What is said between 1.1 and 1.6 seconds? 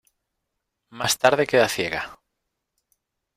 tarde